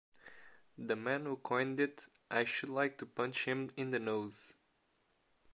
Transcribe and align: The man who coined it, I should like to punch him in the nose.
The 0.79 0.95
man 0.95 1.25
who 1.25 1.35
coined 1.35 1.79
it, 1.79 2.07
I 2.31 2.43
should 2.43 2.69
like 2.69 2.97
to 2.97 3.05
punch 3.05 3.45
him 3.47 3.69
in 3.77 3.91
the 3.91 3.99
nose. 3.99 4.55